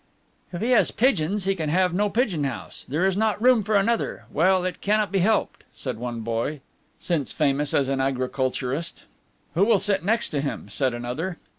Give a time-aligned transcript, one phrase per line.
[0.51, 3.75] "If he has pigeons, he can have no pigeon house; there is not room for
[3.75, 4.25] another.
[4.31, 6.61] Well, it cannot be helped," said one boy,
[6.97, 9.03] since famous as an agriculturist.
[9.53, 11.37] "Who will sit next to him?" said another.